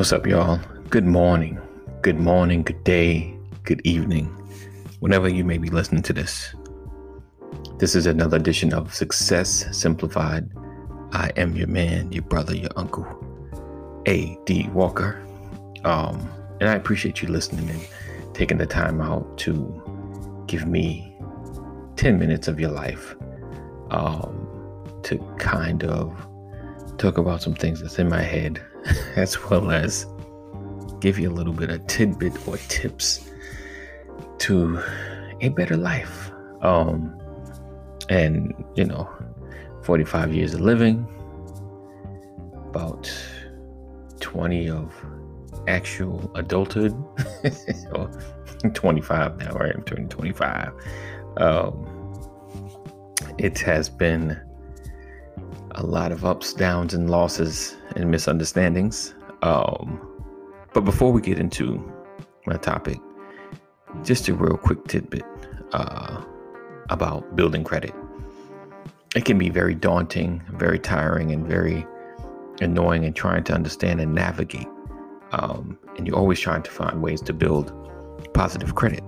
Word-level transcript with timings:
What's 0.00 0.14
up, 0.14 0.26
y'all? 0.26 0.58
Good 0.88 1.04
morning, 1.04 1.60
good 2.00 2.18
morning, 2.18 2.62
good 2.62 2.82
day, 2.84 3.36
good 3.64 3.82
evening, 3.84 4.28
whenever 5.00 5.28
you 5.28 5.44
may 5.44 5.58
be 5.58 5.68
listening 5.68 6.00
to 6.04 6.14
this. 6.14 6.54
This 7.76 7.94
is 7.94 8.06
another 8.06 8.38
edition 8.38 8.72
of 8.72 8.94
Success 8.94 9.66
Simplified. 9.76 10.48
I 11.12 11.32
am 11.36 11.54
your 11.54 11.66
man, 11.66 12.10
your 12.12 12.22
brother, 12.22 12.56
your 12.56 12.70
uncle, 12.76 13.04
A.D. 14.06 14.70
Walker. 14.72 15.22
Um, 15.84 16.26
and 16.60 16.70
I 16.70 16.76
appreciate 16.76 17.20
you 17.20 17.28
listening 17.28 17.68
and 17.68 17.86
taking 18.32 18.56
the 18.56 18.66
time 18.66 19.02
out 19.02 19.36
to 19.40 20.44
give 20.46 20.66
me 20.66 21.14
10 21.96 22.18
minutes 22.18 22.48
of 22.48 22.58
your 22.58 22.70
life 22.70 23.16
um, 23.90 24.48
to 25.02 25.18
kind 25.38 25.84
of 25.84 26.26
talk 26.96 27.18
about 27.18 27.42
some 27.42 27.54
things 27.54 27.82
that's 27.82 27.98
in 27.98 28.08
my 28.08 28.22
head 28.22 28.64
as 29.16 29.42
well 29.44 29.70
as 29.70 30.06
give 31.00 31.18
you 31.18 31.30
a 31.30 31.32
little 31.32 31.52
bit 31.52 31.70
of 31.70 31.86
tidbit 31.86 32.46
or 32.46 32.56
tips 32.68 33.30
to 34.38 34.80
a 35.40 35.48
better 35.48 35.76
life. 35.76 36.30
Um, 36.62 37.18
and 38.08 38.52
you 38.74 38.84
know, 38.84 39.08
45 39.82 40.34
years 40.34 40.54
of 40.54 40.60
living, 40.60 41.06
about 42.68 43.10
20 44.20 44.70
of 44.70 44.94
actual 45.66 46.30
adulthood, 46.34 46.92
or 47.94 48.10
25 48.74 49.38
now, 49.38 49.52
right? 49.52 49.74
I'm 49.74 49.82
turning 49.84 50.08
25. 50.08 50.72
Um, 51.38 51.86
it 53.38 53.58
has 53.60 53.88
been 53.88 54.38
a 55.72 55.84
lot 55.84 56.12
of 56.12 56.24
ups, 56.24 56.52
downs, 56.52 56.94
and 56.94 57.08
losses 57.08 57.76
and 57.96 58.10
misunderstandings. 58.10 59.14
Um, 59.42 60.00
but 60.72 60.82
before 60.82 61.12
we 61.12 61.20
get 61.20 61.38
into 61.38 61.82
my 62.46 62.56
topic, 62.56 62.98
just 64.02 64.28
a 64.28 64.34
real 64.34 64.56
quick 64.56 64.84
tidbit 64.86 65.24
uh, 65.72 66.22
about 66.90 67.36
building 67.36 67.64
credit. 67.64 67.94
It 69.16 69.24
can 69.24 69.38
be 69.38 69.48
very 69.48 69.74
daunting, 69.74 70.42
very 70.52 70.78
tiring, 70.78 71.32
and 71.32 71.46
very 71.46 71.86
annoying 72.60 73.04
and 73.04 73.16
trying 73.16 73.44
to 73.44 73.52
understand 73.52 74.00
and 74.00 74.14
navigate. 74.14 74.68
Um, 75.32 75.78
and 75.96 76.06
you're 76.06 76.16
always 76.16 76.38
trying 76.38 76.62
to 76.62 76.70
find 76.70 77.02
ways 77.02 77.20
to 77.22 77.32
build 77.32 77.72
positive 78.34 78.74
credit. 78.74 79.02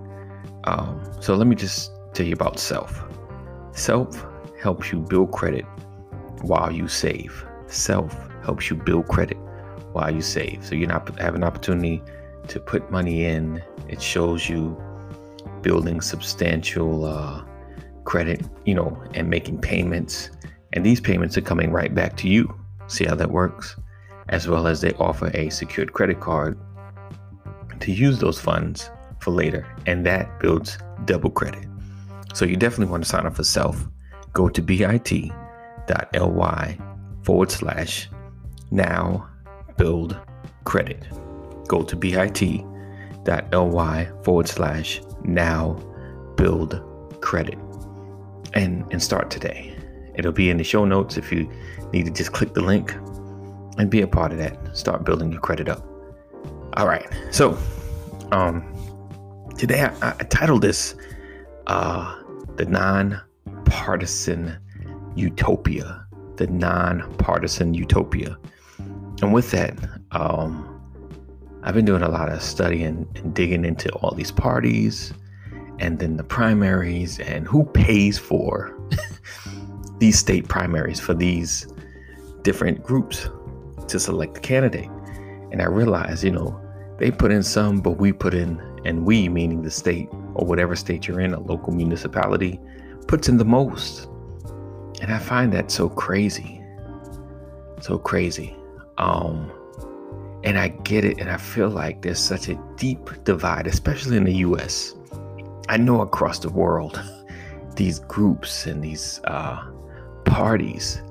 Um, 0.64 1.04
so 1.20 1.34
let 1.34 1.46
me 1.46 1.54
just 1.54 1.92
tell 2.14 2.26
you 2.26 2.32
about 2.32 2.58
self. 2.58 3.04
Self 3.72 4.26
helps 4.60 4.92
you 4.92 5.00
build 5.00 5.32
credit 5.32 5.64
while 6.42 6.72
you 6.72 6.88
save. 6.88 7.44
Self 7.72 8.14
helps 8.44 8.68
you 8.68 8.76
build 8.76 9.08
credit 9.08 9.38
while 9.92 10.14
you 10.14 10.20
save. 10.20 10.64
So 10.64 10.74
you 10.74 10.86
not 10.86 11.18
have 11.18 11.34
an 11.34 11.42
opportunity 11.42 12.02
to 12.48 12.60
put 12.60 12.90
money 12.90 13.24
in. 13.24 13.62
It 13.88 14.00
shows 14.02 14.48
you 14.48 14.76
building 15.62 16.02
substantial 16.02 17.06
uh, 17.06 17.42
credit, 18.04 18.44
you 18.66 18.74
know, 18.74 19.02
and 19.14 19.30
making 19.30 19.60
payments. 19.60 20.30
And 20.74 20.84
these 20.84 21.00
payments 21.00 21.38
are 21.38 21.42
coming 21.42 21.70
right 21.72 21.94
back 21.94 22.16
to 22.18 22.28
you. 22.28 22.54
See 22.88 23.04
how 23.04 23.14
that 23.14 23.30
works? 23.30 23.76
As 24.28 24.46
well 24.46 24.66
as 24.66 24.82
they 24.82 24.92
offer 24.94 25.30
a 25.34 25.48
secured 25.50 25.94
credit 25.94 26.20
card 26.20 26.58
to 27.80 27.90
use 27.90 28.18
those 28.18 28.38
funds 28.38 28.90
for 29.20 29.30
later. 29.30 29.66
And 29.86 30.04
that 30.04 30.40
builds 30.40 30.76
double 31.06 31.30
credit. 31.30 31.66
So 32.34 32.44
you 32.44 32.56
definitely 32.56 32.90
want 32.90 33.04
to 33.04 33.08
sign 33.08 33.24
up 33.26 33.36
for 33.36 33.44
self. 33.44 33.88
Go 34.32 34.48
to 34.50 34.60
bit.ly 34.60 35.30
forward 37.22 37.50
slash 37.50 38.08
now 38.70 39.28
build 39.76 40.16
credit. 40.64 41.06
Go 41.68 41.82
to 41.82 41.96
bit.ly 41.96 42.22
forward 44.22 44.48
slash 44.48 45.00
now 45.24 45.74
build 46.36 46.82
credit 47.20 47.58
and, 48.54 48.84
and 48.90 49.02
start 49.02 49.30
today. 49.30 49.76
It'll 50.14 50.32
be 50.32 50.50
in 50.50 50.56
the 50.58 50.64
show 50.64 50.84
notes 50.84 51.16
if 51.16 51.32
you 51.32 51.50
need 51.92 52.04
to 52.06 52.10
just 52.10 52.32
click 52.32 52.54
the 52.54 52.60
link 52.62 52.94
and 53.78 53.90
be 53.90 54.02
a 54.02 54.06
part 54.06 54.32
of 54.32 54.38
that. 54.38 54.76
Start 54.76 55.04
building 55.04 55.32
your 55.32 55.40
credit 55.40 55.68
up. 55.68 55.86
All 56.74 56.86
right. 56.86 57.06
So, 57.30 57.56
um, 58.32 58.62
today 59.56 59.82
I, 59.82 60.10
I 60.10 60.24
titled 60.24 60.62
this 60.62 60.94
uh, 61.66 62.22
The 62.56 62.66
Non-Partisan 62.66 64.58
Utopia. 65.14 66.06
The 66.36 66.46
Non-Partisan 66.46 67.74
Utopia. 67.74 68.38
And 69.20 69.32
with 69.32 69.50
that, 69.52 69.76
um, 70.10 70.68
I've 71.62 71.74
been 71.74 71.84
doing 71.84 72.02
a 72.02 72.08
lot 72.08 72.30
of 72.30 72.42
studying 72.42 73.06
and 73.14 73.34
digging 73.34 73.64
into 73.64 73.90
all 73.96 74.14
these 74.14 74.32
parties 74.32 75.14
and 75.78 75.98
then 75.98 76.16
the 76.16 76.24
primaries 76.24 77.18
and 77.20 77.46
who 77.46 77.64
pays 77.64 78.18
for 78.18 78.76
these 79.98 80.18
state 80.18 80.48
primaries 80.48 81.00
for 81.00 81.14
these 81.14 81.66
different 82.42 82.82
groups 82.82 83.28
to 83.88 83.98
select 83.98 84.34
the 84.34 84.40
candidate. 84.40 84.88
And 85.50 85.60
I 85.62 85.66
realized, 85.66 86.24
you 86.24 86.30
know, 86.30 86.60
they 86.98 87.10
put 87.10 87.30
in 87.30 87.42
some, 87.42 87.80
but 87.80 87.92
we 87.92 88.12
put 88.12 88.34
in, 88.34 88.60
and 88.84 89.04
we, 89.04 89.28
meaning 89.28 89.62
the 89.62 89.70
state 89.70 90.08
or 90.34 90.46
whatever 90.46 90.76
state 90.76 91.06
you're 91.06 91.20
in, 91.20 91.34
a 91.34 91.40
local 91.40 91.72
municipality, 91.72 92.60
puts 93.06 93.28
in 93.28 93.36
the 93.36 93.44
most. 93.44 94.08
And 95.02 95.12
I 95.12 95.18
find 95.18 95.52
that 95.52 95.72
so 95.72 95.88
crazy. 95.88 96.62
So 97.80 97.98
crazy. 97.98 98.54
Um, 98.98 99.50
and 100.44 100.56
I 100.56 100.68
get 100.68 101.04
it, 101.04 101.18
and 101.18 101.28
I 101.28 101.38
feel 101.38 101.68
like 101.68 102.02
there's 102.02 102.20
such 102.20 102.48
a 102.48 102.54
deep 102.76 103.10
divide, 103.24 103.66
especially 103.66 104.16
in 104.16 104.22
the 104.22 104.36
US. 104.46 104.94
I 105.68 105.76
know 105.76 106.02
across 106.02 106.38
the 106.38 106.50
world, 106.50 107.02
these 107.76 107.98
groups 107.98 108.66
and 108.66 108.82
these 108.82 109.20
uh, 109.24 109.66
parties, 110.24 111.02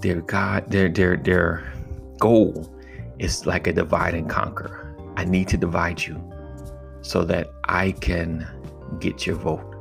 their 0.00 0.20
God, 0.20 0.68
their 0.68 0.88
their 0.88 1.16
their 1.16 1.72
goal 2.18 2.74
is 3.20 3.46
like 3.46 3.68
a 3.68 3.72
divide 3.72 4.14
and 4.14 4.28
conquer. 4.28 4.96
I 5.16 5.24
need 5.26 5.46
to 5.48 5.56
divide 5.56 6.02
you 6.02 6.20
so 7.02 7.22
that 7.24 7.52
I 7.66 7.92
can 7.92 8.48
get 8.98 9.26
your 9.26 9.36
vote. 9.36 9.76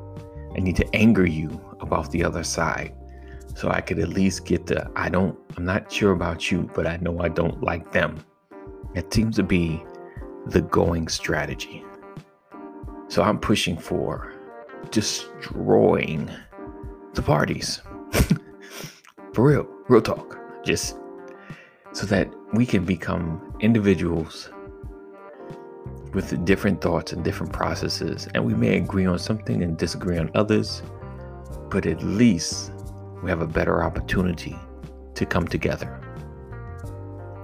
I 0.56 0.60
need 0.60 0.76
to 0.76 0.96
anger 0.96 1.26
you 1.26 1.60
about 1.80 2.12
the 2.12 2.24
other 2.24 2.44
side 2.44 2.94
so 3.56 3.70
I 3.70 3.82
could 3.82 4.00
at 4.00 4.10
least 4.10 4.46
get 4.46 4.66
the 4.66 4.90
I 4.96 5.10
don't 5.10 5.38
I'm 5.58 5.66
not 5.66 5.92
sure 5.92 6.12
about 6.12 6.52
you, 6.52 6.70
but 6.74 6.88
I 6.88 6.98
know 6.98 7.20
I 7.20 7.30
don't 7.30 7.62
like 7.62 7.92
them. 7.92 8.24
It 8.96 9.14
seems 9.14 9.36
to 9.38 9.44
be 9.44 9.84
the 10.48 10.62
going 10.62 11.08
strategy. 11.08 11.84
So 13.08 13.24
I'm 13.24 13.40
pushing 13.40 13.78
for 13.78 14.34
destroying 14.90 16.30
the 17.14 17.22
parties. 17.22 17.82
for 19.34 19.46
real, 19.46 19.68
real 19.88 20.02
talk. 20.02 20.40
Just 20.64 20.98
so 21.94 22.06
that 22.06 22.30
we 22.54 22.66
can 22.66 22.86
become 22.86 23.54
individuals 23.60 24.50
with 26.14 26.44
different 26.46 26.82
thoughts 26.82 27.14
and 27.14 27.24
different 27.24 27.54
processes, 27.54 28.28
and 28.34 28.44
we 28.44 28.54
may 28.54 28.78
agree 28.78 29.06
on 29.06 29.20
something 29.20 29.64
and 29.64 29.78
disagree 29.78 30.18
on 30.18 30.30
others, 30.36 30.82
but 31.70 31.86
at 31.86 32.02
least 32.04 32.72
we 33.22 33.30
have 33.30 33.42
a 33.42 33.48
better 33.48 33.84
opportunity 33.84 34.58
to 35.16 35.26
come 35.26 35.48
together. 35.48 36.00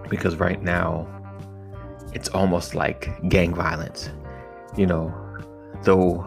Because 0.09 0.37
right 0.37 0.61
now, 0.61 1.07
it's 2.13 2.29
almost 2.29 2.75
like 2.75 3.09
gang 3.29 3.53
violence. 3.53 4.09
You 4.75 4.87
know, 4.87 5.13
though 5.83 6.25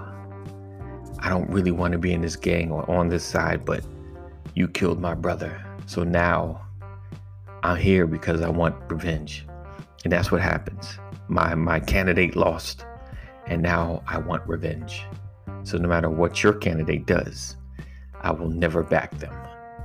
I 1.18 1.28
don't 1.28 1.48
really 1.50 1.70
want 1.70 1.92
to 1.92 1.98
be 1.98 2.12
in 2.12 2.22
this 2.22 2.36
gang 2.36 2.70
or 2.70 2.88
on 2.90 3.08
this 3.08 3.24
side, 3.24 3.64
but 3.64 3.84
you 4.54 4.68
killed 4.68 5.00
my 5.00 5.14
brother. 5.14 5.64
So 5.86 6.04
now 6.04 6.60
I'm 7.62 7.76
here 7.76 8.06
because 8.06 8.40
I 8.40 8.48
want 8.48 8.76
revenge. 8.90 9.46
And 10.04 10.12
that's 10.12 10.30
what 10.30 10.40
happens. 10.40 10.98
My 11.28 11.54
my 11.54 11.80
candidate 11.80 12.36
lost 12.36 12.84
and 13.46 13.62
now 13.62 14.02
I 14.06 14.18
want 14.18 14.46
revenge. 14.46 15.04
So 15.62 15.76
no 15.76 15.88
matter 15.88 16.08
what 16.08 16.42
your 16.42 16.54
candidate 16.54 17.06
does, 17.06 17.56
I 18.22 18.32
will 18.32 18.48
never 18.48 18.82
back 18.82 19.18
them. 19.18 19.34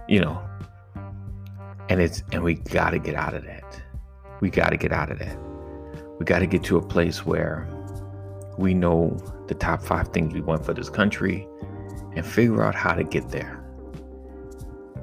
You 0.08 0.22
know. 0.22 0.42
And 1.90 2.02
it's 2.02 2.24
and 2.32 2.44
we 2.44 2.56
got 2.56 2.92
to 2.92 3.00
get 3.00 3.16
out 3.16 3.34
of 3.34 3.44
that. 3.46 3.82
We 4.42 4.50
got 4.50 4.70
to 4.70 4.78
get 4.78 4.92
out 4.92 5.12
of 5.12 5.20
that. 5.20 5.38
We 6.20 6.26
got 6.26 6.40
to 6.40 6.48
get 6.48 6.64
to 6.66 6.78
a 6.78 6.82
place 6.82 7.26
where 7.26 7.68
we 8.58 8.74
know 8.74 9.18
the 9.48 9.54
top 9.54 9.82
5 9.82 10.10
things 10.10 10.34
we 10.34 10.42
want 10.42 10.66
for 10.66 10.74
this 10.74 10.90
country 10.90 11.48
and 12.16 12.26
figure 12.26 12.64
out 12.64 12.74
how 12.74 12.94
to 12.94 13.04
get 13.04 13.30
there. 13.30 13.62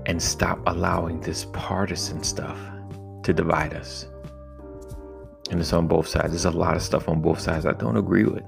And 0.07 0.21
stop 0.21 0.61
allowing 0.67 1.21
this 1.21 1.47
partisan 1.53 2.23
stuff 2.23 2.59
to 3.23 3.33
divide 3.33 3.75
us. 3.75 4.07
And 5.51 5.61
it's 5.61 5.73
on 5.73 5.87
both 5.87 6.09
sides. 6.09 6.31
There's 6.31 6.45
a 6.45 6.51
lot 6.51 6.77
of 6.77 6.83
stuff 6.83 7.09
on 7.09 7.21
both 7.21 7.41
sides 7.41 7.67
I 7.67 7.73
don't 7.73 7.97
agree 7.97 8.25
with. 8.25 8.43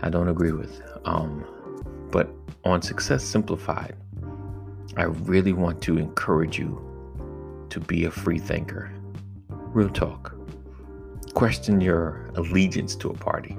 I 0.00 0.08
don't 0.08 0.28
agree 0.28 0.52
with. 0.52 0.80
Um, 1.04 1.44
but 2.10 2.28
on 2.66 2.82
Success 2.82 3.22
Simplified, 3.24 3.94
I 4.96 5.04
really 5.04 5.52
want 5.52 5.80
to 5.82 5.98
encourage 5.98 6.58
you 6.58 6.82
to 7.70 7.80
be 7.80 8.04
a 8.04 8.10
free 8.10 8.38
thinker. 8.38 8.90
Real 9.48 9.88
talk. 9.88 10.34
question 11.34 11.82
your 11.82 12.30
allegiance 12.36 12.96
to 12.96 13.10
a 13.10 13.14
party. 13.14 13.58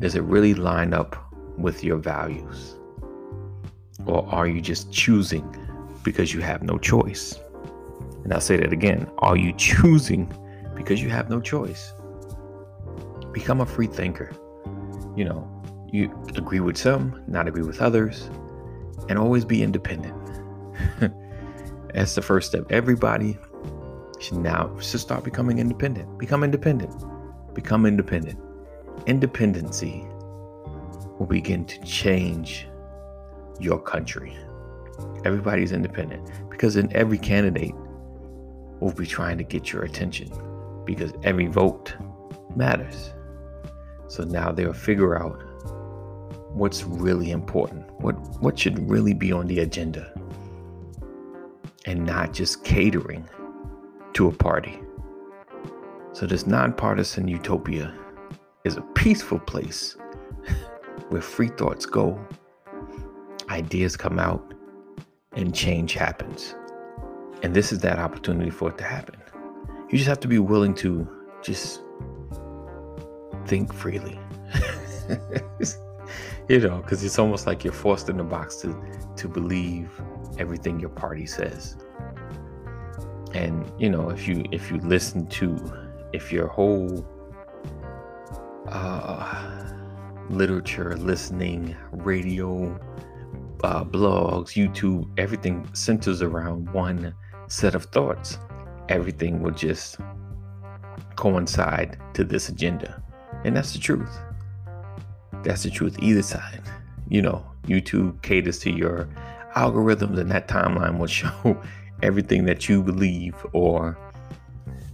Does 0.00 0.14
it 0.14 0.22
really 0.22 0.52
line 0.52 0.92
up 0.92 1.16
with 1.56 1.82
your 1.82 1.96
values? 1.96 2.76
Or 4.04 4.28
are 4.28 4.46
you 4.46 4.60
just 4.60 4.92
choosing 4.92 5.56
because 6.02 6.34
you 6.34 6.40
have 6.40 6.62
no 6.62 6.76
choice? 6.78 7.38
And 8.24 8.32
I'll 8.34 8.40
say 8.40 8.58
that 8.58 8.72
again. 8.72 9.10
Are 9.18 9.36
you 9.36 9.52
choosing 9.54 10.30
because 10.74 11.00
you 11.02 11.08
have 11.08 11.30
no 11.30 11.40
choice? 11.40 11.94
Become 13.32 13.62
a 13.62 13.66
free 13.66 13.86
thinker. 13.86 14.30
You 15.16 15.24
know, 15.24 15.61
you 15.92 16.10
agree 16.36 16.60
with 16.60 16.76
some, 16.76 17.22
not 17.28 17.46
agree 17.46 17.62
with 17.62 17.80
others, 17.80 18.30
and 19.08 19.18
always 19.18 19.44
be 19.44 19.62
independent. 19.62 20.16
That's 21.94 22.14
the 22.14 22.22
first 22.22 22.48
step. 22.48 22.64
Everybody 22.70 23.38
should 24.18 24.38
now 24.38 24.74
should 24.80 25.00
start 25.00 25.22
becoming 25.22 25.58
independent. 25.58 26.18
Become 26.18 26.44
independent. 26.44 27.04
Become 27.54 27.84
independent. 27.84 28.40
Independency 29.06 30.06
will 31.18 31.26
begin 31.28 31.66
to 31.66 31.78
change 31.82 32.66
your 33.60 33.78
country. 33.78 34.34
Everybody's 35.26 35.72
independent 35.72 36.30
because 36.48 36.76
in 36.76 36.90
every 36.96 37.18
candidate 37.18 37.74
will 38.80 38.94
be 38.94 39.06
trying 39.06 39.36
to 39.36 39.44
get 39.44 39.72
your 39.72 39.82
attention 39.82 40.30
because 40.86 41.12
every 41.22 41.48
vote 41.48 41.94
matters. 42.56 43.12
So 44.08 44.24
now 44.24 44.52
they'll 44.52 44.72
figure 44.72 45.22
out 45.22 45.42
what's 46.54 46.84
really 46.84 47.30
important, 47.30 47.90
what 48.00 48.14
what 48.42 48.58
should 48.58 48.88
really 48.88 49.14
be 49.14 49.32
on 49.32 49.46
the 49.46 49.60
agenda, 49.60 50.12
and 51.86 52.04
not 52.04 52.32
just 52.32 52.64
catering 52.64 53.28
to 54.14 54.28
a 54.28 54.32
party. 54.32 54.80
So 56.12 56.26
this 56.26 56.46
nonpartisan 56.46 57.26
utopia 57.28 57.94
is 58.64 58.76
a 58.76 58.82
peaceful 58.94 59.38
place 59.38 59.96
where 61.08 61.22
free 61.22 61.48
thoughts 61.48 61.86
go, 61.86 62.20
ideas 63.48 63.96
come 63.96 64.18
out, 64.18 64.54
and 65.32 65.54
change 65.54 65.94
happens. 65.94 66.54
And 67.42 67.54
this 67.54 67.72
is 67.72 67.80
that 67.80 67.98
opportunity 67.98 68.50
for 68.50 68.68
it 68.68 68.78
to 68.78 68.84
happen. 68.84 69.16
You 69.90 69.98
just 69.98 70.08
have 70.08 70.20
to 70.20 70.28
be 70.28 70.38
willing 70.38 70.74
to 70.76 71.08
just 71.42 71.82
think 73.46 73.72
freely. 73.72 74.20
you 76.52 76.60
know, 76.60 76.82
because 76.82 77.02
it's 77.02 77.18
almost 77.18 77.46
like 77.46 77.64
you're 77.64 77.72
forced 77.72 78.10
in 78.10 78.18
the 78.18 78.24
box 78.24 78.56
to 78.56 78.76
to 79.16 79.26
believe 79.26 79.88
everything 80.38 80.78
your 80.78 80.90
party 80.90 81.24
says. 81.24 81.78
And 83.32 83.72
you 83.78 83.88
know, 83.88 84.10
if 84.10 84.28
you 84.28 84.44
if 84.52 84.70
you 84.70 84.76
listen 84.76 85.26
to 85.28 85.56
if 86.12 86.30
your 86.30 86.48
whole 86.48 87.06
uh, 88.68 89.72
literature, 90.28 90.94
listening, 90.98 91.74
radio, 91.90 92.78
uh, 93.64 93.82
blogs, 93.84 94.52
YouTube, 94.52 95.08
everything 95.16 95.66
centers 95.72 96.20
around 96.20 96.70
one 96.74 97.14
set 97.48 97.74
of 97.74 97.84
thoughts. 97.86 98.38
Everything 98.90 99.40
will 99.40 99.52
just 99.52 99.96
coincide 101.16 101.98
to 102.12 102.24
this 102.24 102.50
agenda. 102.50 103.02
And 103.44 103.56
that's 103.56 103.72
the 103.72 103.78
truth. 103.78 104.20
That's 105.44 105.62
the 105.62 105.70
truth, 105.70 105.96
either 106.00 106.22
side. 106.22 106.62
You 107.08 107.22
know, 107.22 107.44
YouTube 107.64 108.22
caters 108.22 108.58
to 108.60 108.70
your 108.70 109.08
algorithms, 109.56 110.18
and 110.18 110.30
that 110.30 110.48
timeline 110.48 110.98
will 110.98 111.06
show 111.22 111.60
everything 112.02 112.44
that 112.46 112.68
you 112.68 112.82
believe 112.82 113.34
or 113.52 113.96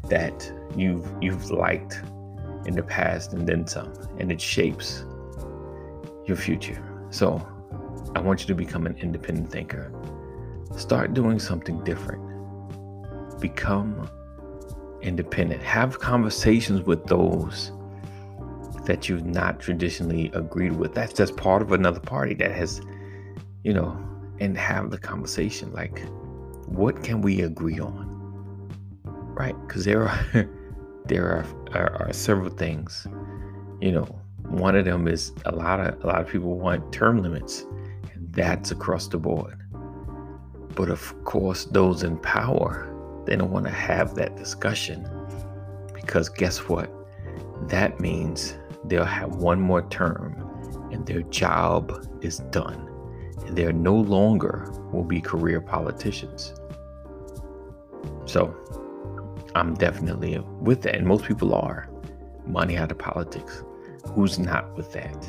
that 0.09 0.53
you've 0.77 1.06
you've 1.21 1.50
liked 1.50 2.03
in 2.67 2.75
the 2.75 2.83
past 2.83 3.33
and 3.33 3.47
then 3.49 3.67
some 3.67 3.93
and 4.19 4.31
it 4.31 4.41
shapes 4.41 5.05
your 6.27 6.37
future. 6.37 6.83
So 7.11 7.47
i 8.15 8.21
want 8.21 8.41
you 8.41 8.47
to 8.47 8.55
become 8.55 8.87
an 8.87 8.97
independent 8.99 9.50
thinker. 9.50 9.93
Start 10.77 11.15
doing 11.15 11.39
something 11.39 11.83
different. 11.85 12.23
Become 13.41 14.09
independent. 15.00 15.62
Have 15.62 15.99
conversations 16.00 16.83
with 16.83 17.06
those 17.06 17.73
that 18.88 19.08
you've 19.08 19.25
not 19.25 19.61
traditionally 19.61 20.31
agreed 20.35 20.73
with 20.73 20.93
that's 20.94 21.12
just 21.12 21.37
part 21.37 21.62
of 21.62 21.70
another 21.70 22.00
party 22.00 22.35
that 22.35 22.50
has 22.50 22.81
you 23.62 23.73
know 23.73 23.96
and 24.40 24.58
have 24.58 24.90
the 24.90 24.99
conversation 24.99 25.73
like 25.73 26.02
what 26.67 27.05
can 27.05 27.23
we 27.23 27.43
agree 27.43 27.79
on 27.79 28.06
right 29.38 29.55
because 29.67 29.85
there 29.85 30.08
are 30.08 30.49
there 31.08 31.25
are, 31.26 31.46
are, 31.75 32.06
are 32.06 32.12
several 32.12 32.50
things. 32.50 33.06
You 33.81 33.93
know, 33.93 34.20
one 34.43 34.76
of 34.76 34.85
them 34.85 35.08
is 35.08 35.32
a 35.46 35.52
lot 35.52 35.81
of 35.81 36.02
a 36.05 36.06
lot 36.06 36.20
of 36.20 36.29
people 36.29 36.58
want 36.58 36.93
term 36.93 37.23
limits, 37.23 37.64
and 38.12 38.32
that's 38.32 38.70
across 38.70 39.08
the 39.08 39.19
board. 39.19 39.58
But 40.75 40.90
of 40.90 41.25
course, 41.25 41.64
those 41.64 42.02
in 42.02 42.19
power, 42.19 42.94
they 43.26 43.37
don't 43.37 43.50
want 43.50 43.67
to 43.67 43.73
have 43.73 44.14
that 44.14 44.37
discussion 44.37 45.08
because 45.94 46.29
guess 46.29 46.58
what? 46.69 46.90
That 47.69 47.99
means 48.00 48.55
they'll 48.88 49.05
have 49.05 49.37
one 49.37 49.61
more 49.61 49.82
term 49.88 50.44
and 50.93 51.06
their 51.06 51.23
job 51.23 52.06
is 52.23 52.38
done. 52.50 52.85
And 53.46 53.56
they 53.56 53.70
no 53.73 53.94
longer 53.94 54.70
will 54.93 55.05
be 55.05 55.20
career 55.20 55.61
politicians. 55.61 56.55
So 58.26 58.55
I'm 59.55 59.75
definitely 59.75 60.38
with 60.61 60.82
that. 60.82 60.96
And 60.96 61.06
most 61.06 61.25
people 61.25 61.55
are. 61.55 61.88
Money 62.46 62.76
out 62.76 62.90
of 62.90 62.99
politics. 62.99 63.62
Who's 64.14 64.38
not 64.38 64.75
with 64.76 64.93
that? 64.93 65.29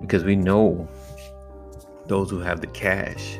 Because 0.00 0.24
we 0.24 0.36
know 0.36 0.88
those 2.06 2.30
who 2.30 2.40
have 2.40 2.60
the 2.60 2.66
cash 2.68 3.38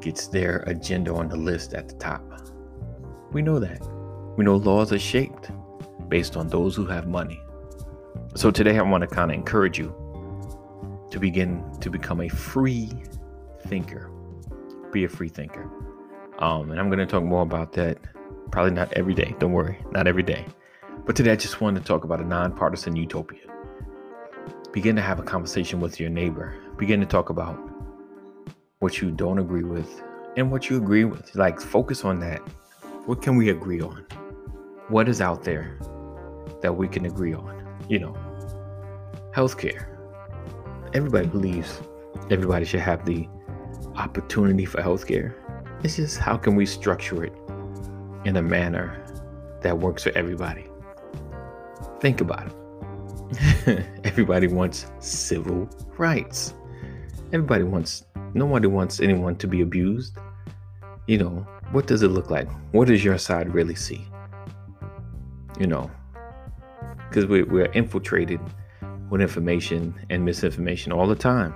gets 0.00 0.28
their 0.28 0.58
agenda 0.66 1.12
on 1.14 1.28
the 1.28 1.36
list 1.36 1.74
at 1.74 1.88
the 1.88 1.94
top. 1.94 2.22
We 3.32 3.42
know 3.42 3.58
that. 3.58 3.80
We 4.36 4.44
know 4.44 4.56
laws 4.56 4.92
are 4.92 4.98
shaped 4.98 5.50
based 6.08 6.36
on 6.36 6.48
those 6.48 6.74
who 6.76 6.86
have 6.86 7.06
money. 7.06 7.40
So 8.38 8.52
today 8.52 8.78
I 8.78 8.82
want 8.82 9.02
to 9.02 9.08
kind 9.08 9.30
of 9.30 9.34
encourage 9.34 9.78
you 9.78 9.92
to 11.10 11.18
begin 11.18 11.64
to 11.80 11.90
become 11.90 12.20
a 12.20 12.28
free 12.28 12.88
thinker. 13.66 14.10
Be 14.92 15.02
a 15.02 15.08
free 15.08 15.28
thinker. 15.28 15.68
Um, 16.38 16.70
and 16.70 16.78
I'm 16.78 16.88
going 16.88 17.00
to 17.00 17.06
talk 17.06 17.24
more 17.24 17.42
about 17.42 17.72
that 17.72 17.98
Probably 18.50 18.72
not 18.72 18.92
every 18.94 19.14
day. 19.14 19.34
Don't 19.38 19.52
worry, 19.52 19.78
not 19.90 20.06
every 20.06 20.22
day. 20.22 20.46
But 21.04 21.16
today 21.16 21.32
I 21.32 21.36
just 21.36 21.60
wanted 21.60 21.80
to 21.80 21.86
talk 21.86 22.04
about 22.04 22.20
a 22.20 22.24
nonpartisan 22.24 22.96
utopia. 22.96 23.40
Begin 24.72 24.96
to 24.96 25.02
have 25.02 25.18
a 25.18 25.22
conversation 25.22 25.80
with 25.80 26.00
your 26.00 26.10
neighbor. 26.10 26.54
Begin 26.78 27.00
to 27.00 27.06
talk 27.06 27.30
about 27.30 27.58
what 28.78 29.00
you 29.00 29.10
don't 29.10 29.38
agree 29.38 29.64
with 29.64 30.02
and 30.36 30.50
what 30.50 30.70
you 30.70 30.78
agree 30.78 31.04
with. 31.04 31.34
Like, 31.34 31.60
focus 31.60 32.04
on 32.04 32.20
that. 32.20 32.38
What 33.06 33.20
can 33.20 33.36
we 33.36 33.50
agree 33.50 33.80
on? 33.80 34.06
What 34.88 35.08
is 35.08 35.20
out 35.20 35.44
there 35.44 35.78
that 36.62 36.74
we 36.74 36.88
can 36.88 37.04
agree 37.04 37.34
on? 37.34 37.54
You 37.88 37.98
know, 37.98 38.16
healthcare. 39.38 39.86
Everybody 40.94 41.28
believes 41.28 41.80
everybody 42.28 42.64
should 42.64 42.80
have 42.80 43.04
the 43.06 43.28
opportunity 43.94 44.64
for 44.64 44.82
healthcare. 44.82 45.32
It's 45.84 45.94
just 45.94 46.18
how 46.18 46.36
can 46.36 46.56
we 46.56 46.66
structure 46.66 47.22
it 47.22 47.32
in 48.24 48.36
a 48.36 48.42
manner 48.42 49.04
that 49.62 49.78
works 49.78 50.02
for 50.02 50.10
everybody. 50.18 50.66
Think 52.00 52.20
about 52.20 52.48
it. 52.48 53.86
everybody 54.04 54.48
wants 54.48 54.86
civil 54.98 55.68
rights. 55.96 56.54
Everybody 57.32 57.62
wants, 57.62 58.06
nobody 58.34 58.66
wants 58.66 58.98
anyone 58.98 59.36
to 59.36 59.46
be 59.46 59.60
abused. 59.60 60.18
You 61.06 61.18
know, 61.18 61.46
what 61.70 61.86
does 61.86 62.02
it 62.02 62.08
look 62.08 62.28
like? 62.28 62.48
What 62.72 62.88
does 62.88 63.04
your 63.04 63.18
side 63.18 63.54
really 63.54 63.76
see? 63.76 64.04
You 65.60 65.68
know, 65.68 65.88
because 67.08 67.26
we, 67.26 67.44
we're 67.44 67.70
infiltrated 67.72 68.40
with 69.10 69.20
information 69.20 69.94
and 70.10 70.24
misinformation 70.24 70.92
all 70.92 71.06
the 71.06 71.16
time. 71.16 71.54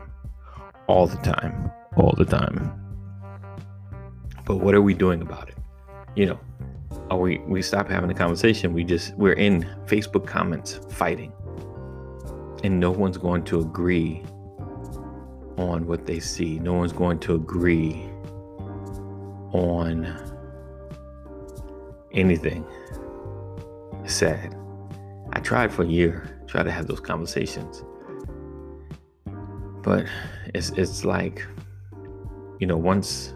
All 0.87 1.07
the 1.07 1.19
time. 1.19 1.71
All 1.97 2.15
the 2.17 2.25
time. 2.25 2.73
But 4.45 4.57
what 4.57 4.75
are 4.75 4.83
we 4.83 4.95
doing 4.95 5.23
about 5.23 5.49
it? 5.49 5.57
You 6.17 6.27
know, 6.27 6.41
or 7.11 7.21
we 7.21 7.39
we 7.47 7.63
stop 7.63 7.89
having 7.89 8.11
a 8.11 8.15
conversation 8.15 8.73
we 8.73 8.85
just 8.85 9.15
we're 9.17 9.35
in 9.35 9.63
facebook 9.87 10.27
comments 10.27 10.81
fighting 10.91 11.33
and 12.65 12.79
no 12.79 12.91
one's 12.91 13.19
going 13.19 13.45
to 13.45 13.61
agree 13.61 14.23
on 15.59 15.87
what 15.87 16.07
they 16.07 16.19
see 16.19 16.59
no 16.59 16.73
one's 16.73 16.93
going 16.93 17.19
to 17.19 17.35
agree 17.35 18.03
on 19.53 20.07
anything 22.13 22.65
sad 24.07 24.57
i 25.33 25.41
tried 25.41 25.73
for 25.73 25.83
a 25.83 25.89
year 25.89 26.42
try 26.53 26.63
to 26.63 26.71
have 26.71 26.87
those 26.87 27.01
conversations 27.01 27.83
but 29.83 30.07
it's 30.55 30.71
it's 30.71 31.05
like 31.05 31.47
you 32.61 32.67
know 32.67 32.77
once 32.77 33.35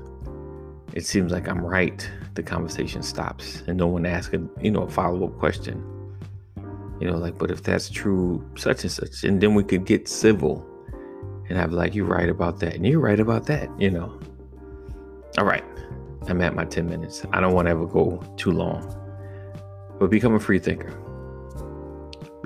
it 0.96 1.04
seems 1.04 1.30
like 1.30 1.46
I'm 1.46 1.61
right, 1.61 2.11
the 2.37 2.42
conversation 2.42 3.02
stops 3.02 3.62
and 3.66 3.76
no 3.76 3.87
one 3.87 4.06
asks 4.06 4.32
a 4.32 4.40
you 4.62 4.70
know 4.70 4.85
a 4.85 4.88
follow-up 4.88 5.38
question. 5.38 5.85
You 6.99 7.11
know, 7.11 7.18
like, 7.18 7.37
but 7.37 7.50
if 7.50 7.62
that's 7.62 7.90
true, 7.90 8.42
such 8.56 8.82
and 8.82 8.90
such, 8.90 9.23
and 9.23 9.38
then 9.38 9.54
we 9.54 9.62
could 9.62 9.85
get 9.85 10.08
civil 10.08 10.66
and 11.50 11.58
have 11.58 11.70
like, 11.70 11.94
you're 11.94 12.06
right 12.06 12.30
about 12.30 12.61
that, 12.61 12.76
and 12.76 12.87
you're 12.87 13.00
right 13.00 13.20
about 13.20 13.44
that, 13.46 13.68
you 13.78 13.90
know. 13.90 14.18
All 15.37 15.44
right. 15.44 15.64
I'm 16.26 16.40
at 16.40 16.54
my 16.54 16.64
10 16.64 16.88
minutes. 16.88 17.26
I 17.35 17.40
don't 17.42 17.52
want 17.52 17.66
to 17.66 17.73
ever 17.73 17.87
go 17.87 18.23
too 18.38 18.50
long. 18.50 18.82
But 20.00 20.08
become 20.08 20.35
a 20.35 20.40
free 20.40 20.58
thinker. 20.58 20.99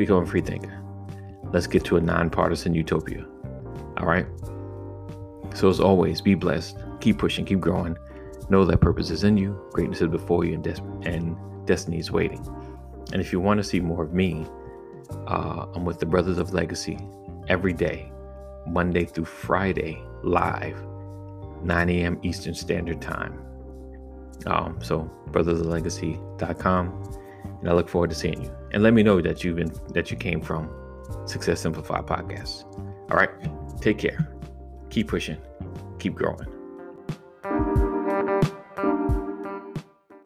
Become 0.00 0.22
a 0.22 0.26
free 0.26 0.40
thinker. 0.40 0.82
Let's 1.52 1.66
get 1.66 1.84
to 1.84 1.98
a 1.98 2.00
nonpartisan 2.00 2.72
utopia. 2.72 3.22
All 3.98 4.06
right. 4.06 4.24
So, 5.54 5.68
as 5.68 5.78
always, 5.78 6.22
be 6.22 6.34
blessed. 6.34 6.78
Keep 7.02 7.18
pushing, 7.18 7.44
keep 7.44 7.60
growing. 7.60 7.98
Know 8.48 8.64
that 8.64 8.80
purpose 8.80 9.10
is 9.10 9.24
in 9.24 9.36
you, 9.36 9.62
greatness 9.72 10.00
is 10.00 10.08
before 10.08 10.46
you, 10.46 10.54
and, 10.54 10.64
des- 10.64 10.80
and 11.02 11.36
destiny 11.66 11.98
is 11.98 12.10
waiting. 12.10 12.42
And 13.12 13.20
if 13.20 13.30
you 13.30 13.40
want 13.40 13.58
to 13.58 13.62
see 13.62 13.78
more 13.78 14.02
of 14.04 14.14
me, 14.14 14.46
uh, 15.26 15.66
I'm 15.74 15.84
with 15.84 16.00
the 16.00 16.06
Brothers 16.06 16.38
of 16.38 16.54
Legacy 16.54 16.98
every 17.48 17.74
day, 17.74 18.10
Monday 18.66 19.04
through 19.04 19.26
Friday, 19.26 20.02
live, 20.22 20.82
9 21.62 21.90
a.m. 21.90 22.18
Eastern 22.22 22.54
Standard 22.54 23.02
Time. 23.02 23.38
Um, 24.46 24.78
so 24.80 25.10
brothersoflegacy.com, 25.26 27.18
and 27.44 27.68
I 27.68 27.72
look 27.72 27.88
forward 27.88 28.10
to 28.10 28.16
seeing 28.16 28.42
you. 28.42 28.50
And 28.72 28.82
let 28.82 28.94
me 28.94 29.02
know 29.02 29.20
that 29.20 29.42
you've 29.44 29.56
been 29.56 29.72
that 29.94 30.10
you 30.10 30.16
came 30.16 30.40
from 30.40 30.70
Success 31.26 31.60
Simplified 31.60 32.06
podcast. 32.06 32.64
All 33.10 33.16
right, 33.16 33.30
take 33.80 33.98
care, 33.98 34.28
keep 34.90 35.08
pushing, 35.08 35.38
keep 35.98 36.14
growing. 36.14 36.59